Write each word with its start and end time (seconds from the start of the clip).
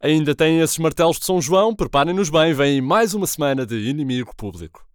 Ainda 0.00 0.32
têm 0.34 0.60
esses 0.60 0.78
martelos 0.78 1.18
de 1.18 1.24
São 1.24 1.40
João? 1.40 1.74
Preparem-nos 1.74 2.30
bem, 2.30 2.52
vem 2.54 2.80
mais 2.80 3.14
uma 3.14 3.26
semana 3.26 3.66
de 3.66 3.88
inimigo 3.88 4.32
público. 4.36 4.86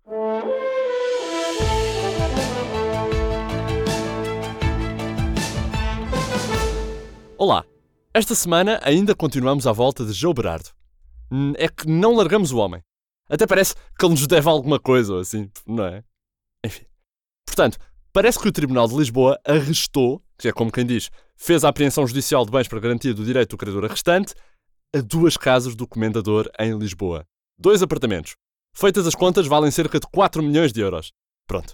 Olá! 7.37 7.65
Esta 8.13 8.35
semana 8.35 8.79
ainda 8.83 9.15
continuamos 9.15 9.65
à 9.67 9.71
volta 9.71 10.05
de 10.05 10.13
João 10.13 10.33
Berardo. 10.33 10.69
Hum, 11.31 11.53
É 11.57 11.67
que 11.67 11.87
não 11.87 12.15
largamos 12.15 12.51
o 12.51 12.57
homem. 12.57 12.81
Até 13.29 13.47
parece 13.47 13.75
que 13.97 14.05
ele 14.05 14.13
nos 14.13 14.27
deve 14.27 14.47
alguma 14.47 14.79
coisa 14.79 15.19
assim, 15.19 15.49
não 15.65 15.85
é? 15.85 16.03
Enfim. 16.65 16.85
Portanto, 17.45 17.77
parece 18.11 18.39
que 18.39 18.47
o 18.47 18.51
Tribunal 18.51 18.87
de 18.87 18.95
Lisboa 18.95 19.39
arrestou, 19.45 20.21
que 20.37 20.47
é 20.47 20.51
como 20.51 20.71
quem 20.71 20.85
diz, 20.85 21.09
fez 21.35 21.63
a 21.63 21.69
apreensão 21.69 22.05
judicial 22.05 22.45
de 22.45 22.51
bens 22.51 22.67
para 22.67 22.79
garantia 22.79 23.13
do 23.13 23.25
direito 23.25 23.51
do 23.51 23.57
credor 23.57 23.85
restante, 23.85 24.33
a 24.95 25.01
duas 25.01 25.35
casas 25.35 25.75
do 25.75 25.87
comendador 25.87 26.47
em 26.59 26.77
Lisboa. 26.77 27.25
Dois 27.57 27.81
apartamentos. 27.81 28.35
Feitas 28.75 29.07
as 29.07 29.15
contas, 29.15 29.47
valem 29.47 29.71
cerca 29.71 29.99
de 29.99 30.05
4 30.05 30.43
milhões 30.43 30.71
de 30.71 30.81
euros. 30.81 31.11
Pronto. 31.47 31.73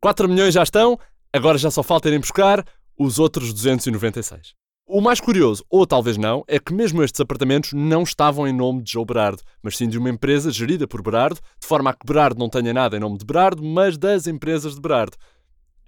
4 0.00 0.28
milhões 0.28 0.54
já 0.54 0.62
estão, 0.62 0.96
agora 1.32 1.58
já 1.58 1.68
só 1.68 1.82
falta 1.82 2.06
irem 2.06 2.20
buscar 2.20 2.64
os 2.96 3.18
outros 3.18 3.52
296. 3.52 4.54
O 4.86 5.00
mais 5.00 5.20
curioso, 5.20 5.64
ou 5.68 5.84
talvez 5.84 6.16
não, 6.16 6.44
é 6.46 6.60
que 6.60 6.72
mesmo 6.72 7.02
estes 7.02 7.20
apartamentos 7.20 7.72
não 7.72 8.04
estavam 8.04 8.46
em 8.46 8.52
nome 8.52 8.82
de 8.82 8.92
João 8.92 9.04
Berardo, 9.04 9.42
mas 9.60 9.76
sim 9.76 9.88
de 9.88 9.98
uma 9.98 10.10
empresa 10.10 10.52
gerida 10.52 10.86
por 10.86 11.02
Berardo, 11.02 11.40
de 11.60 11.66
forma 11.66 11.90
a 11.90 11.92
que 11.92 12.06
Berardo 12.06 12.38
não 12.38 12.48
tenha 12.48 12.72
nada 12.72 12.96
em 12.96 13.00
nome 13.00 13.18
de 13.18 13.24
Berardo, 13.24 13.64
mas 13.64 13.98
das 13.98 14.28
empresas 14.28 14.76
de 14.76 14.80
Berardo. 14.80 15.16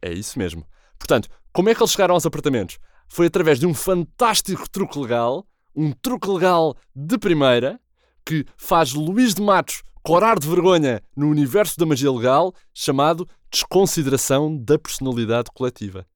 É 0.00 0.12
isso 0.12 0.36
mesmo. 0.36 0.66
Portanto, 0.98 1.28
como 1.52 1.68
é 1.68 1.74
que 1.76 1.80
eles 1.80 1.92
chegaram 1.92 2.14
aos 2.14 2.26
apartamentos? 2.26 2.78
Foi 3.08 3.26
através 3.26 3.60
de 3.60 3.66
um 3.66 3.74
fantástico 3.74 4.68
truque 4.68 4.98
legal, 4.98 5.46
um 5.74 5.92
truque 5.92 6.28
legal 6.28 6.76
de 6.94 7.18
primeira, 7.18 7.80
que 8.24 8.44
faz 8.56 8.92
Luís 8.92 9.34
de 9.34 9.42
Matos 9.42 9.82
corar 10.02 10.38
de 10.38 10.48
vergonha 10.48 11.00
no 11.16 11.28
universo 11.28 11.78
da 11.78 11.86
magia 11.86 12.10
legal, 12.10 12.54
chamado 12.74 13.28
desconsideração 13.50 14.56
da 14.56 14.78
personalidade 14.78 15.50
coletiva. 15.54 16.06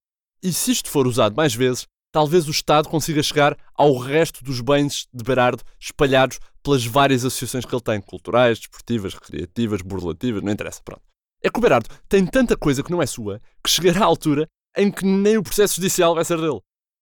E 0.43 0.53
se 0.53 0.73
isto 0.73 0.91
for 0.91 1.07
usado 1.07 1.37
mais 1.37 1.55
vezes, 1.55 1.87
talvez 2.13 2.49
o 2.49 2.51
Estado 2.51 2.89
consiga 2.89 3.23
chegar 3.23 3.57
ao 3.75 3.97
resto 3.97 4.43
dos 4.43 4.61
bens 4.61 5.07
de 5.13 5.23
Berardo 5.23 5.63
espalhados 5.79 6.39
pelas 6.63 6.85
várias 6.85 7.25
associações 7.25 7.65
que 7.65 7.75
ele 7.75 7.83
tem, 7.83 8.01
culturais, 8.01 8.59
desportivas, 8.59 9.15
recreativas, 9.15 9.83
burlativas, 9.83 10.43
não 10.43 10.53
interessa, 10.53 10.81
pronto. 10.85 11.03
É 11.43 11.51
que 11.51 11.59
o 11.59 11.63
Berardo 11.63 11.89
tem 12.09 12.27
tanta 12.27 12.57
coisa 12.57 12.83
que 12.83 12.91
não 12.91 13.03
é 13.03 13.07
sua 13.07 13.41
que 13.63 13.71
chegará 13.71 14.01
à 14.01 14.05
altura 14.05 14.49
em 14.77 14.91
que 14.91 15.05
nem 15.05 15.37
o 15.37 15.43
processo 15.43 15.77
judicial 15.77 16.15
vai 16.15 16.25
ser 16.25 16.41
dele. 16.41 16.61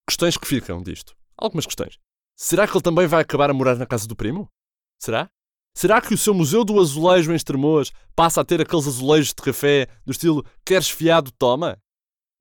Questões 0.09 0.36
que 0.36 0.47
ficam 0.47 0.83
disto. 0.83 1.14
Algumas 1.36 1.64
questões. 1.64 1.98
Será 2.37 2.67
que 2.67 2.75
ele 2.75 2.83
também 2.83 3.07
vai 3.07 3.23
acabar 3.23 3.49
a 3.49 3.55
morar 3.55 3.77
na 3.77 3.87
casa 3.87 4.09
do 4.09 4.17
primo? 4.17 4.49
Será? 5.01 5.31
Será 5.77 6.01
que 6.01 6.15
o 6.15 6.19
seu 6.19 6.35
Museu 6.35 6.65
do 6.65 6.81
Azulejo 6.81 7.33
em 7.33 7.37
Estremoas 7.37 7.93
passa 8.15 8.41
a 8.41 8.45
ter 8.45 8.61
aqueles 8.61 8.87
azulejos 8.87 9.29
de 9.29 9.43
café 9.43 9.89
do 10.05 10.13
estilo 10.13 10.45
queres 10.65 10.89
fiado, 10.89 11.31
toma? 11.33 11.79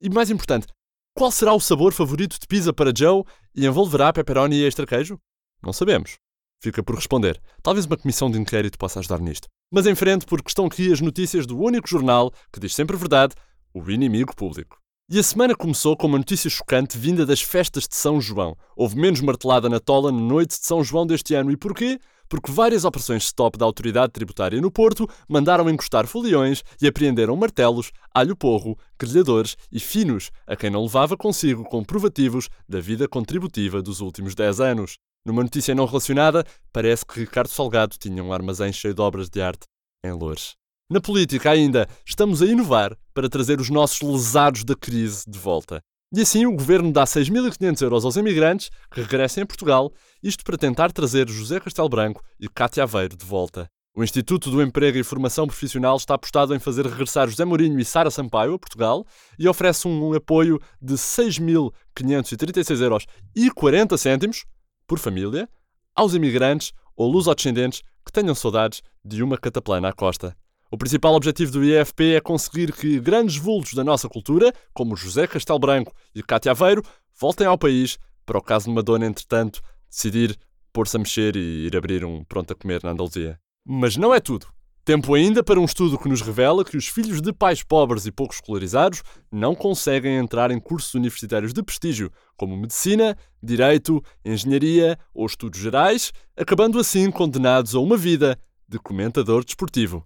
E 0.02 0.10
mais 0.10 0.30
importante, 0.30 0.68
qual 1.16 1.32
será 1.32 1.54
o 1.54 1.60
sabor 1.60 1.94
favorito 1.94 2.40
de 2.40 2.48
pizza 2.48 2.74
para 2.74 2.94
Joe 2.96 3.24
e 3.56 3.66
envolverá 3.66 4.12
pepperoni 4.12 4.58
e 4.58 4.66
extra 4.66 4.86
queijo? 4.86 5.20
Não 5.62 5.72
sabemos. 5.72 6.18
Fica 6.62 6.82
por 6.82 6.96
responder. 6.96 7.42
Talvez 7.62 7.86
uma 7.86 7.98
comissão 7.98 8.32
de 8.32 8.40
inquérito 8.40 8.78
possa 8.78 9.00
ajudar 9.00 9.20
nisto. 9.20 9.48
Mas 9.72 9.86
em 9.86 9.96
frente, 9.96 10.26
porque 10.26 10.50
estão 10.50 10.66
aqui 10.66 10.92
as 10.92 11.02
notícias 11.02 11.46
do 11.46 11.60
único 11.60 11.88
jornal 11.88 12.32
que 12.52 12.60
diz 12.60 12.74
sempre 12.74 12.98
verdade, 12.98 13.36
o 13.74 13.90
inimigo 13.92 14.36
público. 14.36 14.83
E 15.14 15.20
a 15.20 15.22
semana 15.22 15.56
começou 15.56 15.96
com 15.96 16.08
uma 16.08 16.18
notícia 16.18 16.50
chocante 16.50 16.98
vinda 16.98 17.24
das 17.24 17.40
festas 17.40 17.88
de 17.88 17.96
São 17.96 18.20
João. 18.20 18.58
Houve 18.76 18.98
menos 18.98 19.22
martelada 19.22 19.70
na 19.70 19.80
tola 19.80 20.12
na 20.12 20.20
noite 20.20 20.60
de 20.60 20.66
São 20.66 20.84
João 20.84 21.06
deste 21.06 21.36
ano. 21.36 21.52
E 21.52 21.56
porquê? 21.56 22.00
Porque 22.28 22.52
várias 22.52 22.84
operações 22.84 23.26
stop 23.26 23.56
da 23.56 23.64
autoridade 23.64 24.12
tributária 24.12 24.60
no 24.60 24.72
Porto 24.72 25.08
mandaram 25.30 25.70
encostar 25.70 26.08
foliões 26.08 26.64
e 26.82 26.88
apreenderam 26.88 27.36
martelos, 27.36 27.92
alho-porro, 28.12 28.76
grelhadores 28.98 29.56
e 29.72 29.80
finos, 29.80 30.32
a 30.48 30.56
quem 30.56 30.72
não 30.72 30.82
levava 30.82 31.16
consigo 31.16 31.64
comprovativos 31.64 32.50
da 32.68 32.80
vida 32.80 33.08
contributiva 33.08 33.84
dos 33.84 34.02
últimos 34.02 34.34
10 34.34 34.62
anos. 34.62 34.98
Numa 35.24 35.44
notícia 35.44 35.76
não 35.76 35.86
relacionada, 35.86 36.44
parece 36.72 37.06
que 37.06 37.20
Ricardo 37.20 37.50
Salgado 37.50 37.98
tinha 38.00 38.24
um 38.24 38.34
armazém 38.34 38.74
cheio 38.74 38.96
de 38.96 39.02
obras 39.02 39.30
de 39.30 39.44
arte 39.44 39.68
em 40.04 40.12
Loures. 40.12 40.56
Na 40.90 41.00
política 41.00 41.52
ainda, 41.52 41.88
estamos 42.04 42.42
a 42.42 42.48
inovar 42.48 42.98
para 43.14 43.30
trazer 43.30 43.60
os 43.60 43.70
nossos 43.70 44.02
lesados 44.02 44.64
da 44.64 44.76
crise 44.76 45.24
de 45.28 45.38
volta. 45.38 45.82
E 46.16 46.22
assim 46.22 46.46
o 46.46 46.52
governo 46.52 46.92
dá 46.92 47.06
6.500 47.06 47.82
euros 47.82 48.06
aos 48.06 48.16
imigrantes 48.16 48.70
que 48.92 49.02
regressem 49.02 49.44
a 49.44 49.46
Portugal, 49.48 49.92
isto 50.22 50.44
para 50.44 50.58
tentar 50.58 50.92
trazer 50.92 51.28
José 51.28 51.60
Castelo 51.60 51.90
Branco 51.90 52.24
e 52.40 52.48
Cátia 52.48 52.84
Aveiro 52.84 53.18
de 53.18 53.26
volta. 53.26 53.68
O 53.96 54.04
Instituto 54.04 54.50
do 54.50 54.62
Emprego 54.62 54.98
e 54.98 55.04
Formação 55.04 55.46
Profissional 55.46 55.96
está 55.98 56.16
apostado 56.16 56.56
em 56.56 56.60
fazer 56.60 56.86
regressar 56.86 57.28
José 57.28 57.46
Mourinho 57.46 57.80
e 57.80 57.86
Sara 57.86 58.10
Sampaio 58.10 58.56
a 58.56 58.60
Portugal 58.60 59.06
e 59.38 59.48
oferece 59.48 59.88
um 59.88 60.14
apoio 60.14 60.60
de 60.82 60.96
6.536 60.96 62.82
euros 62.82 63.06
e 63.36 63.52
40 63.52 63.98
cêntimos 63.98 64.46
por 64.88 64.98
família 64.98 65.48
aos 65.96 66.16
imigrantes 66.16 66.74
ou 66.96 67.12
lusodescendentes 67.12 67.82
que 68.06 68.12
tenham 68.12 68.34
saudades 68.34 68.82
de 69.06 69.22
uma 69.22 69.38
cataplana 69.38 69.90
à 69.90 69.94
costa. 69.94 70.36
O 70.74 70.78
principal 70.78 71.14
objetivo 71.14 71.52
do 71.52 71.64
IFP 71.64 72.16
é 72.16 72.20
conseguir 72.20 72.74
que 72.74 73.00
grandes 73.00 73.38
vultos 73.38 73.76
da 73.76 73.84
nossa 73.84 74.10
cultura, 74.10 74.52
como 74.74 74.96
José 74.96 75.28
Castelo 75.28 75.60
Branco 75.60 75.94
e 76.16 76.24
Cátia 76.24 76.52
Aveiro, 76.52 76.82
voltem 77.22 77.46
ao 77.46 77.60
país 77.60 78.00
para 78.26 78.40
o 78.40 78.42
caso 78.42 78.66
de 78.66 78.72
uma 78.72 78.82
dona, 78.82 79.06
entretanto, 79.06 79.62
decidir 79.88 80.36
pôr-se 80.74 80.96
a 80.96 81.00
mexer 81.00 81.36
e 81.36 81.68
ir 81.68 81.78
abrir 81.78 82.04
um 82.04 82.24
pronto 82.24 82.54
a 82.54 82.56
comer 82.56 82.82
na 82.84 82.90
Andaluzia. 82.90 83.40
Mas 83.64 83.98
não 83.98 84.16
é 84.16 84.20
tudo. 84.20 84.48
Tempo 84.84 85.14
ainda 85.14 85.44
para 85.44 85.60
um 85.60 85.66
estudo 85.66 85.96
que 85.96 86.10
nos 86.10 86.22
revela 86.22 86.66
que 86.66 86.76
os 86.76 86.88
filhos 86.88 87.22
de 87.22 87.32
pais 87.32 87.62
pobres 87.62 88.08
e 88.08 88.12
pouco 88.12 88.34
escolarizados 88.34 89.04
não 89.32 89.54
conseguem 89.54 90.18
entrar 90.18 90.50
em 90.50 90.60
cursos 90.60 90.96
universitários 90.96 91.54
de 91.54 91.62
prestígio, 91.62 92.12
como 92.36 92.58
medicina, 92.58 93.16
direito, 93.44 94.04
engenharia 94.26 94.98
ou 95.14 95.28
estudos 95.28 95.60
gerais, 95.60 96.12
acabando 96.36 96.80
assim 96.80 97.12
condenados 97.12 97.76
a 97.76 97.80
uma 97.80 97.96
vida 97.96 98.40
de 98.68 98.80
comentador 98.80 99.46
desportivo. 99.46 100.04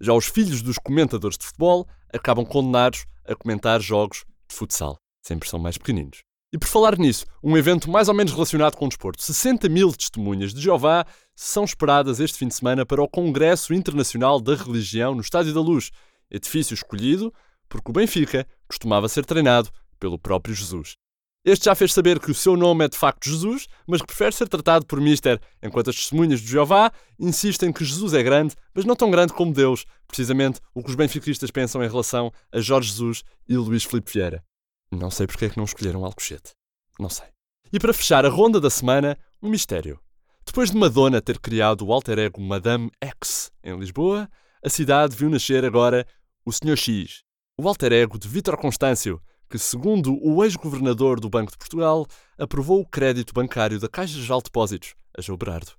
Já 0.00 0.12
os 0.12 0.26
filhos 0.26 0.62
dos 0.62 0.78
comentadores 0.78 1.38
de 1.38 1.46
futebol 1.46 1.86
acabam 2.12 2.44
condenados 2.44 3.04
a 3.26 3.34
comentar 3.34 3.80
jogos 3.80 4.24
de 4.48 4.54
futsal. 4.54 4.98
Sempre 5.22 5.48
são 5.48 5.58
mais 5.58 5.78
pequeninos. 5.78 6.22
E 6.52 6.58
por 6.58 6.68
falar 6.68 6.98
nisso, 6.98 7.26
um 7.42 7.56
evento 7.56 7.90
mais 7.90 8.08
ou 8.08 8.14
menos 8.14 8.32
relacionado 8.32 8.76
com 8.76 8.84
o 8.84 8.88
desporto. 8.88 9.22
60 9.22 9.68
mil 9.68 9.92
testemunhas 9.92 10.54
de 10.54 10.60
Jeová 10.60 11.04
são 11.34 11.64
esperadas 11.64 12.20
este 12.20 12.38
fim 12.38 12.46
de 12.46 12.54
semana 12.54 12.86
para 12.86 13.02
o 13.02 13.08
Congresso 13.08 13.74
Internacional 13.74 14.40
da 14.40 14.54
Religião 14.54 15.14
no 15.14 15.20
Estádio 15.20 15.52
da 15.52 15.60
Luz, 15.60 15.90
edifício 16.30 16.74
escolhido 16.74 17.32
porque 17.68 17.90
o 17.90 17.94
Benfica 17.94 18.46
costumava 18.68 19.08
ser 19.08 19.24
treinado 19.24 19.70
pelo 19.98 20.18
próprio 20.18 20.54
Jesus. 20.54 20.96
Este 21.44 21.66
já 21.66 21.74
fez 21.74 21.92
saber 21.92 22.18
que 22.18 22.30
o 22.30 22.34
seu 22.34 22.56
nome 22.56 22.86
é 22.86 22.88
de 22.88 22.96
facto 22.96 23.28
Jesus, 23.28 23.66
mas 23.86 24.00
que 24.00 24.06
prefere 24.06 24.32
ser 24.34 24.48
tratado 24.48 24.86
por 24.86 24.98
Mister, 24.98 25.38
enquanto 25.62 25.90
as 25.90 25.96
testemunhas 25.96 26.40
de 26.40 26.46
Jeová 26.46 26.90
insistem 27.18 27.70
que 27.70 27.84
Jesus 27.84 28.14
é 28.14 28.22
grande, 28.22 28.54
mas 28.74 28.86
não 28.86 28.96
tão 28.96 29.10
grande 29.10 29.34
como 29.34 29.52
Deus, 29.52 29.84
precisamente 30.08 30.58
o 30.74 30.82
que 30.82 30.88
os 30.88 30.96
benfiquistas 30.96 31.50
pensam 31.50 31.84
em 31.84 31.88
relação 31.88 32.32
a 32.50 32.60
Jorge 32.60 32.88
Jesus 32.88 33.22
e 33.46 33.58
Luís 33.58 33.84
Filipe 33.84 34.10
Vieira. 34.10 34.42
Não 34.90 35.10
sei 35.10 35.26
porque 35.26 35.44
é 35.44 35.50
que 35.50 35.58
não 35.58 35.64
escolheram 35.64 36.02
Alcochete. 36.02 36.52
Não 36.98 37.10
sei. 37.10 37.26
E 37.70 37.78
para 37.78 37.92
fechar 37.92 38.24
a 38.24 38.30
ronda 38.30 38.58
da 38.58 38.70
semana, 38.70 39.18
um 39.42 39.50
mistério. 39.50 40.00
Depois 40.46 40.70
de 40.70 40.78
Madonna 40.78 41.20
ter 41.20 41.38
criado 41.38 41.86
o 41.86 41.92
alter 41.92 42.18
ego 42.20 42.40
Madame 42.40 42.90
X 43.02 43.50
em 43.62 43.78
Lisboa, 43.78 44.30
a 44.64 44.70
cidade 44.70 45.14
viu 45.14 45.28
nascer 45.28 45.62
agora 45.62 46.06
o 46.46 46.50
Sr. 46.50 46.76
X, 46.76 47.22
o 47.58 47.68
alter 47.68 47.92
ego 47.92 48.18
de 48.18 48.28
Vítor 48.28 48.56
Constâncio, 48.56 49.20
que, 49.54 49.58
segundo 49.60 50.18
o 50.20 50.42
ex-governador 50.42 51.20
do 51.20 51.30
Banco 51.30 51.52
de 51.52 51.58
Portugal, 51.58 52.08
aprovou 52.36 52.80
o 52.80 52.84
crédito 52.84 53.32
bancário 53.32 53.78
da 53.78 53.88
Caixa 53.88 54.18
Geral 54.18 54.40
de 54.40 54.46
Depósitos, 54.46 54.96
a 55.16 55.22
João 55.22 55.38
Berardo. 55.38 55.70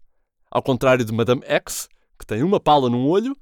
Ao 0.50 0.64
contrário 0.64 1.04
de 1.04 1.12
Madame 1.12 1.42
X, 1.44 1.90
que 2.18 2.26
tem 2.26 2.42
uma 2.42 2.58
pala 2.58 2.90
num 2.90 3.06
olho, 3.06 3.36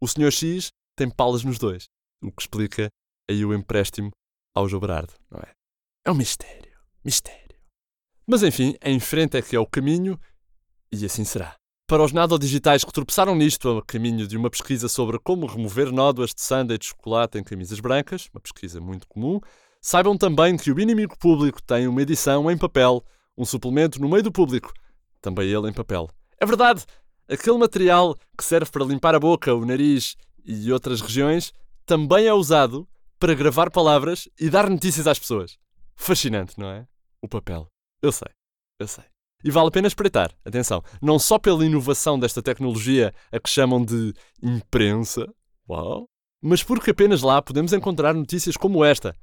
o 0.00 0.08
Sr. 0.08 0.32
X 0.32 0.70
tem 0.96 1.08
palas 1.08 1.44
nos 1.44 1.56
dois, 1.56 1.84
o 2.20 2.32
que 2.32 2.42
explica 2.42 2.88
aí 3.30 3.44
o 3.44 3.54
empréstimo 3.54 4.10
ao 4.52 4.68
João 4.68 4.80
Berardo, 4.80 5.12
não 5.30 5.38
é? 5.38 5.52
É 6.04 6.10
um 6.10 6.16
mistério, 6.16 6.76
mistério. 7.04 7.56
Mas 8.26 8.42
enfim, 8.42 8.74
em 8.82 8.98
frente 8.98 9.36
é 9.36 9.42
que 9.42 9.54
é 9.54 9.60
o 9.60 9.66
caminho 9.66 10.18
e 10.90 11.06
assim 11.06 11.24
será. 11.24 11.54
Para 11.88 12.02
os 12.02 12.10
nadodigitais 12.10 12.82
que 12.82 12.92
tropeçaram 12.92 13.36
nisto 13.36 13.78
a 13.78 13.84
caminho 13.84 14.26
de 14.26 14.36
uma 14.36 14.50
pesquisa 14.50 14.88
sobre 14.88 15.20
como 15.20 15.46
remover 15.46 15.92
nódoas 15.92 16.30
de 16.34 16.42
sundae 16.42 16.76
de 16.76 16.86
chocolate 16.86 17.38
em 17.38 17.44
camisas 17.44 17.78
brancas, 17.78 18.28
uma 18.34 18.40
pesquisa 18.40 18.80
muito 18.80 19.06
comum, 19.06 19.40
saibam 19.86 20.18
também 20.18 20.56
que 20.56 20.72
o 20.72 20.80
Inimigo 20.80 21.16
Público 21.16 21.62
tem 21.62 21.86
uma 21.86 22.02
edição 22.02 22.50
em 22.50 22.58
papel, 22.58 23.04
um 23.38 23.44
suplemento 23.44 24.00
no 24.00 24.08
meio 24.08 24.24
do 24.24 24.32
público, 24.32 24.72
também 25.22 25.48
ele 25.48 25.70
em 25.70 25.72
papel. 25.72 26.10
É 26.40 26.44
verdade, 26.44 26.84
aquele 27.30 27.56
material 27.56 28.16
que 28.36 28.42
serve 28.42 28.68
para 28.68 28.84
limpar 28.84 29.14
a 29.14 29.20
boca, 29.20 29.54
o 29.54 29.64
nariz 29.64 30.16
e 30.44 30.72
outras 30.72 31.00
regiões 31.00 31.52
também 31.86 32.26
é 32.26 32.34
usado 32.34 32.84
para 33.16 33.32
gravar 33.32 33.70
palavras 33.70 34.28
e 34.40 34.50
dar 34.50 34.68
notícias 34.68 35.06
às 35.06 35.20
pessoas. 35.20 35.56
Fascinante, 35.94 36.58
não 36.58 36.68
é? 36.68 36.84
O 37.22 37.28
papel. 37.28 37.68
Eu 38.02 38.10
sei, 38.10 38.32
eu 38.80 38.88
sei. 38.88 39.04
E 39.44 39.52
vale 39.52 39.68
a 39.68 39.70
pena 39.70 39.86
espreitar, 39.86 40.34
atenção, 40.44 40.82
não 41.00 41.16
só 41.16 41.38
pela 41.38 41.64
inovação 41.64 42.18
desta 42.18 42.42
tecnologia, 42.42 43.14
a 43.30 43.38
que 43.38 43.48
chamam 43.48 43.84
de 43.84 44.12
imprensa, 44.42 45.32
uau, 45.70 46.08
mas 46.42 46.64
porque 46.64 46.90
apenas 46.90 47.22
lá 47.22 47.40
podemos 47.40 47.72
encontrar 47.72 48.14
notícias 48.14 48.56
como 48.56 48.84
esta. 48.84 49.14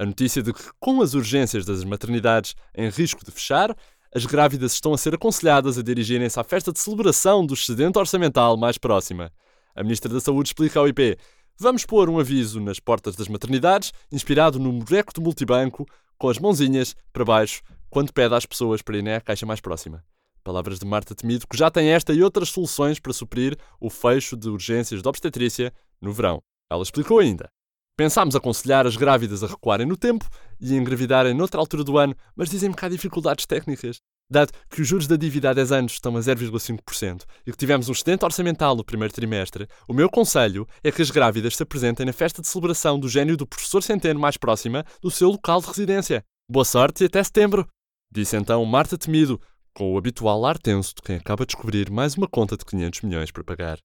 A 0.00 0.06
notícia 0.06 0.40
de 0.40 0.52
que, 0.52 0.62
com 0.78 1.02
as 1.02 1.14
urgências 1.14 1.64
das 1.64 1.82
maternidades 1.82 2.54
em 2.72 2.88
risco 2.88 3.24
de 3.24 3.32
fechar, 3.32 3.76
as 4.14 4.24
grávidas 4.24 4.72
estão 4.74 4.94
a 4.94 4.98
ser 4.98 5.14
aconselhadas 5.14 5.76
a 5.76 5.82
dirigirem-se 5.82 6.38
à 6.38 6.44
festa 6.44 6.72
de 6.72 6.78
celebração 6.78 7.44
do 7.44 7.52
excedente 7.52 7.98
orçamental 7.98 8.56
mais 8.56 8.78
próxima. 8.78 9.32
A 9.74 9.82
Ministra 9.82 10.12
da 10.12 10.20
Saúde 10.20 10.50
explica 10.50 10.78
ao 10.78 10.86
IP: 10.86 11.18
Vamos 11.58 11.84
pôr 11.84 12.08
um 12.08 12.20
aviso 12.20 12.60
nas 12.60 12.78
portas 12.78 13.16
das 13.16 13.26
maternidades, 13.26 13.92
inspirado 14.12 14.60
no 14.60 14.72
moleque 14.72 15.12
do 15.12 15.20
multibanco, 15.20 15.84
com 16.16 16.28
as 16.28 16.38
mãozinhas 16.38 16.94
para 17.12 17.24
baixo, 17.24 17.60
quando 17.90 18.12
pede 18.12 18.36
às 18.36 18.46
pessoas 18.46 18.80
para 18.80 18.98
irem 18.98 19.14
à 19.14 19.20
caixa 19.20 19.44
mais 19.44 19.60
próxima. 19.60 20.04
Palavras 20.44 20.78
de 20.78 20.86
Marta 20.86 21.12
Temido, 21.12 21.44
que 21.48 21.58
já 21.58 21.72
tem 21.72 21.88
esta 21.88 22.14
e 22.14 22.22
outras 22.22 22.50
soluções 22.50 23.00
para 23.00 23.12
suprir 23.12 23.56
o 23.80 23.90
fecho 23.90 24.36
de 24.36 24.48
urgências 24.48 25.02
de 25.02 25.08
obstetrícia 25.08 25.72
no 26.00 26.12
verão. 26.12 26.40
Ela 26.70 26.84
explicou 26.84 27.18
ainda. 27.18 27.50
Pensámos 27.98 28.36
aconselhar 28.36 28.86
as 28.86 28.94
grávidas 28.94 29.42
a 29.42 29.48
recuarem 29.48 29.84
no 29.84 29.96
tempo 29.96 30.24
e 30.60 30.72
engravidarem 30.76 31.34
noutra 31.34 31.58
altura 31.58 31.82
do 31.82 31.98
ano, 31.98 32.14
mas 32.36 32.48
dizem-me 32.48 32.72
que 32.72 32.84
há 32.84 32.88
dificuldades 32.88 33.44
técnicas. 33.44 33.96
Dado 34.30 34.52
que 34.70 34.80
os 34.80 34.86
juros 34.86 35.08
da 35.08 35.16
dívida 35.16 35.50
há 35.50 35.52
10 35.52 35.72
anos 35.72 35.92
estão 35.94 36.16
a 36.16 36.20
0,5% 36.20 37.24
e 37.44 37.50
que 37.50 37.58
tivemos 37.58 37.88
um 37.88 37.92
excedente 37.92 38.24
orçamental 38.24 38.76
no 38.76 38.84
primeiro 38.84 39.12
trimestre, 39.12 39.66
o 39.88 39.92
meu 39.92 40.08
conselho 40.08 40.64
é 40.84 40.92
que 40.92 41.02
as 41.02 41.10
grávidas 41.10 41.56
se 41.56 41.62
apresentem 41.64 42.06
na 42.06 42.12
festa 42.12 42.40
de 42.40 42.46
celebração 42.46 43.00
do 43.00 43.08
gênio 43.08 43.36
do 43.36 43.44
professor 43.44 43.82
Centeno 43.82 44.20
mais 44.20 44.36
próxima 44.36 44.84
do 45.02 45.10
seu 45.10 45.30
local 45.30 45.60
de 45.60 45.66
residência. 45.66 46.22
Boa 46.48 46.64
sorte 46.64 47.02
e 47.02 47.06
até 47.06 47.20
setembro! 47.24 47.66
Disse 48.12 48.36
então 48.36 48.64
Marta 48.64 48.96
Temido, 48.96 49.40
com 49.74 49.92
o 49.92 49.98
habitual 49.98 50.46
ar 50.46 50.56
tenso 50.56 50.94
de 50.94 51.02
quem 51.02 51.16
acaba 51.16 51.44
de 51.44 51.52
descobrir 51.52 51.90
mais 51.90 52.14
uma 52.14 52.28
conta 52.28 52.56
de 52.56 52.64
500 52.64 53.00
milhões 53.00 53.32
para 53.32 53.42
pagar. 53.42 53.80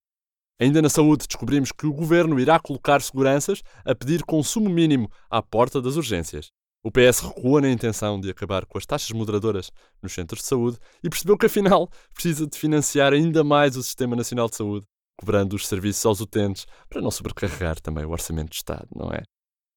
Ainda 0.60 0.82
na 0.82 0.90
saúde, 0.90 1.26
descobrimos 1.28 1.72
que 1.72 1.86
o 1.86 1.94
governo 1.94 2.40
irá 2.40 2.60
colocar 2.60 3.02
seguranças 3.02 3.62
a 3.84 3.96
pedir 3.96 4.24
consumo 4.24 4.70
mínimo 4.70 5.10
à 5.30 5.42
porta 5.42 5.82
das 5.82 5.96
urgências. 5.96 6.52
O 6.84 6.92
PS 6.92 7.20
recua 7.22 7.62
na 7.62 7.70
intenção 7.70 8.20
de 8.20 8.30
acabar 8.30 8.66
com 8.66 8.78
as 8.78 8.86
taxas 8.86 9.12
moderadoras 9.12 9.72
nos 10.02 10.14
centros 10.14 10.42
de 10.42 10.48
saúde 10.48 10.78
e 11.02 11.10
percebeu 11.10 11.38
que, 11.38 11.46
afinal, 11.46 11.90
precisa 12.14 12.46
de 12.46 12.58
financiar 12.58 13.14
ainda 13.14 13.44
mais 13.44 13.78
o 13.78 13.84
Sistema 13.84 14.16
Nacional 14.16 14.50
de 14.50 14.58
Saúde, 14.58 14.86
cobrando 15.18 15.56
os 15.56 15.66
serviços 15.66 16.06
aos 16.06 16.20
utentes 16.20 16.66
para 16.90 17.02
não 17.02 17.10
sobrecarregar 17.10 17.80
também 17.80 18.04
o 18.04 18.12
orçamento 18.12 18.50
de 18.50 18.58
Estado, 18.58 18.88
não 18.94 19.10
é? 19.12 19.24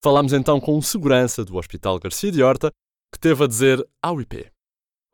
Falámos 0.03 0.33
então 0.33 0.61
com 0.61 0.77
o 0.77 0.83
segurança 0.83 1.45
do 1.45 1.57
Hospital 1.57 1.99
Garcia 2.01 2.33
de 2.33 2.43
Horta, 2.43 2.73
que 3.13 3.21
teve 3.21 3.45
a 3.45 3.47
dizer 3.47 3.87
ao 4.03 4.21
IP. 4.21 4.51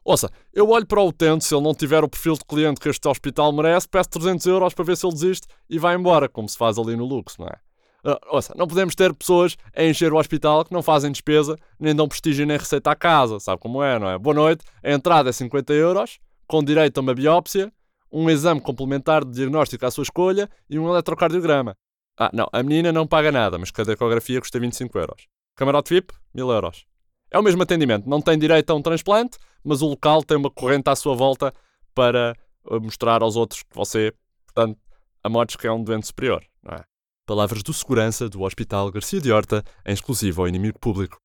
Ouça, 0.04 0.30
eu 0.52 0.68
olho 0.70 0.84
para 0.84 1.00
o 1.00 1.08
utente, 1.08 1.44
se 1.44 1.54
ele 1.54 1.62
não 1.62 1.74
tiver 1.74 2.02
o 2.02 2.08
perfil 2.08 2.34
de 2.34 2.44
cliente 2.44 2.80
que 2.80 2.88
este 2.88 3.06
hospital 3.06 3.52
merece, 3.52 3.88
peço 3.88 4.10
300 4.10 4.46
euros 4.46 4.74
para 4.74 4.84
ver 4.84 4.96
se 4.96 5.06
ele 5.06 5.12
desiste 5.14 5.46
e 5.70 5.78
vai 5.78 5.94
embora, 5.94 6.28
como 6.28 6.48
se 6.48 6.58
faz 6.58 6.76
ali 6.76 6.96
no 6.96 7.04
luxo, 7.04 7.40
não 7.40 7.46
é? 7.46 7.56
Uh, 8.04 8.18
ouça, 8.32 8.52
não 8.56 8.66
podemos 8.66 8.96
ter 8.96 9.14
pessoas 9.14 9.56
a 9.76 9.84
encher 9.84 10.12
o 10.12 10.18
hospital 10.18 10.64
que 10.64 10.72
não 10.72 10.82
fazem 10.82 11.12
despesa, 11.12 11.56
nem 11.78 11.94
dão 11.94 12.08
prestígio 12.08 12.44
nem 12.44 12.56
receita 12.56 12.90
à 12.90 12.96
casa, 12.96 13.38
sabe 13.38 13.60
como 13.60 13.80
é, 13.80 13.96
não 13.96 14.10
é? 14.10 14.18
Boa 14.18 14.34
noite, 14.34 14.64
a 14.82 14.90
entrada 14.90 15.30
é 15.30 15.32
50 15.32 15.72
euros, 15.72 16.18
com 16.48 16.64
direito 16.64 16.98
a 16.98 17.00
uma 17.00 17.14
biópsia, 17.14 17.72
um 18.10 18.28
exame 18.28 18.60
complementar 18.60 19.24
de 19.24 19.30
diagnóstico 19.30 19.86
à 19.86 19.90
sua 19.92 20.02
escolha 20.02 20.50
e 20.68 20.80
um 20.80 20.88
eletrocardiograma. 20.90 21.76
Ah, 22.18 22.30
não, 22.32 22.48
a 22.52 22.60
menina 22.62 22.92
não 22.92 23.06
paga 23.06 23.30
nada, 23.30 23.56
mas 23.56 23.70
cada 23.70 23.92
ecografia 23.92 24.40
custa 24.40 24.58
25 24.58 24.98
euros. 24.98 25.28
Camarote 25.54 25.94
VIP, 25.94 26.12
1000 26.34 26.50
euros. 26.50 26.91
É 27.32 27.38
o 27.38 27.42
mesmo 27.42 27.62
atendimento, 27.62 28.06
não 28.06 28.20
tem 28.20 28.38
direito 28.38 28.70
a 28.70 28.74
um 28.74 28.82
transplante, 28.82 29.38
mas 29.64 29.80
o 29.80 29.86
local 29.86 30.22
tem 30.22 30.36
uma 30.36 30.50
corrente 30.50 30.90
à 30.90 30.94
sua 30.94 31.14
volta 31.16 31.52
para 31.94 32.36
uh, 32.64 32.78
mostrar 32.78 33.22
aos 33.22 33.36
outros 33.36 33.62
que 33.62 33.74
você, 33.74 34.12
portanto, 34.44 34.78
a 35.24 35.28
modos 35.30 35.56
que 35.56 35.66
é 35.66 35.72
um 35.72 35.82
doente 35.82 36.06
superior, 36.06 36.44
é? 36.68 36.82
Palavras 37.24 37.62
do 37.62 37.72
segurança 37.72 38.28
do 38.28 38.42
Hospital 38.42 38.90
Garcia 38.90 39.20
de 39.20 39.32
Horta, 39.32 39.64
em 39.86 39.94
exclusivo 39.94 40.42
ao 40.42 40.48
inimigo 40.48 40.78
público. 40.78 41.16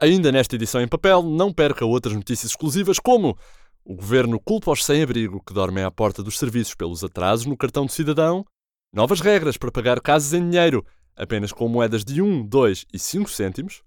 Ainda 0.00 0.30
nesta 0.30 0.56
edição 0.56 0.82
em 0.82 0.88
papel, 0.88 1.22
não 1.22 1.52
perca 1.52 1.86
outras 1.86 2.14
notícias 2.14 2.50
exclusivas 2.50 2.98
como 2.98 3.38
o 3.84 3.94
governo 3.94 4.40
culpa 4.40 4.72
os 4.72 4.84
sem-abrigo 4.84 5.42
que 5.42 5.54
dormem 5.54 5.84
à 5.84 5.90
porta 5.90 6.22
dos 6.22 6.38
serviços 6.38 6.74
pelos 6.74 7.04
atrasos 7.04 7.46
no 7.46 7.56
cartão 7.56 7.86
de 7.86 7.92
cidadão, 7.92 8.44
novas 8.92 9.20
regras 9.20 9.56
para 9.56 9.70
pagar 9.70 10.00
casas 10.00 10.34
em 10.34 10.50
dinheiro, 10.50 10.84
apenas 11.16 11.52
com 11.52 11.68
moedas 11.68 12.04
de 12.04 12.20
1, 12.20 12.46
2 12.46 12.86
e 12.92 12.98
5 12.98 13.30
cêntimos. 13.30 13.82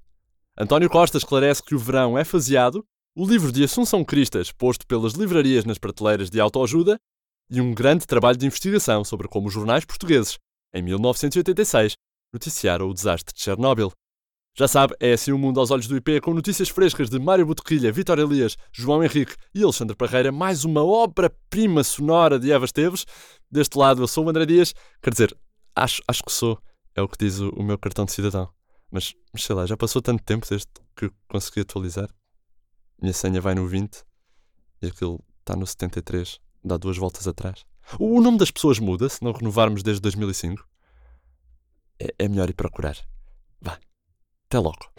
António 0.59 0.89
Costa 0.89 1.19
esclarece 1.19 1.61
que 1.61 1.75
o 1.75 1.79
verão 1.79 2.17
é 2.17 2.23
faseado 2.23 2.83
o 3.15 3.27
livro 3.27 3.51
de 3.51 3.63
Assunção 3.63 4.03
Cristas, 4.03 4.51
posto 4.51 4.87
pelas 4.87 5.13
livrarias 5.13 5.65
nas 5.65 5.77
prateleiras 5.77 6.31
de 6.31 6.39
autoajuda, 6.39 6.99
e 7.47 7.61
um 7.61 7.75
grande 7.75 8.07
trabalho 8.07 8.37
de 8.37 8.47
investigação 8.47 9.03
sobre 9.03 9.27
como 9.27 9.47
os 9.47 9.53
jornais 9.53 9.85
portugueses, 9.85 10.39
em 10.73 10.81
1986, 10.81 11.95
noticiaram 12.33 12.89
o 12.89 12.93
desastre 12.93 13.35
de 13.35 13.41
Chernobyl. 13.41 13.91
Já 14.57 14.67
sabe, 14.67 14.95
é 14.99 15.13
assim 15.13 15.31
o 15.31 15.37
mundo 15.37 15.59
aos 15.59 15.69
olhos 15.69 15.87
do 15.87 15.95
IP, 15.95 16.21
com 16.21 16.33
notícias 16.33 16.69
frescas 16.69 17.07
de 17.07 17.19
Mário 17.19 17.45
Botequilha, 17.45 17.91
Vitor 17.91 18.17
Elias, 18.17 18.57
João 18.73 19.03
Henrique 19.03 19.35
e 19.53 19.61
Alexandre 19.61 19.95
Parreira, 19.95 20.31
mais 20.31 20.65
uma 20.65 20.83
obra-prima 20.83 21.83
sonora 21.83 22.39
de 22.39 22.51
Eva 22.51 22.65
Esteves. 22.65 23.05
Deste 23.49 23.77
lado 23.77 24.01
eu 24.01 24.07
sou 24.07 24.25
o 24.25 24.29
André 24.29 24.47
Dias, 24.47 24.73
quer 25.03 25.11
dizer, 25.11 25.37
acho, 25.75 26.01
acho 26.07 26.23
que 26.23 26.31
sou, 26.31 26.59
é 26.95 27.01
o 27.01 27.07
que 27.07 27.17
diz 27.19 27.39
o, 27.39 27.49
o 27.49 27.61
meu 27.61 27.77
cartão 27.77 28.05
de 28.05 28.11
cidadão. 28.11 28.56
Mas, 28.91 29.13
sei 29.35 29.55
lá, 29.55 29.65
já 29.65 29.75
passou 29.75 30.01
tanto 30.01 30.23
tempo 30.23 30.45
desde 30.49 30.67
que 30.95 31.11
consegui 31.27 31.61
atualizar 31.61 32.09
minha 33.01 33.13
senha 33.13 33.39
vai 33.39 33.53
no 33.53 33.67
20 33.67 34.03
e 34.81 34.87
aquilo 34.87 35.23
está 35.39 35.55
no 35.55 35.65
73, 35.65 36.39
dá 36.63 36.77
duas 36.77 36.97
voltas 36.97 37.27
atrás. 37.27 37.63
O 37.99 38.19
nome 38.19 38.37
das 38.37 38.51
pessoas 38.51 38.79
muda 38.79 39.07
se 39.07 39.23
não 39.23 39.31
renovarmos 39.31 39.83
desde 39.83 40.01
2005. 40.01 40.67
É, 41.99 42.13
é 42.19 42.27
melhor 42.27 42.49
ir 42.49 42.53
procurar. 42.53 42.97
Vá. 43.61 43.79
Até 44.47 44.59
logo. 44.59 44.91